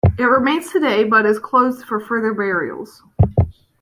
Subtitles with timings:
[0.17, 3.03] It remains today but is closed for further burials.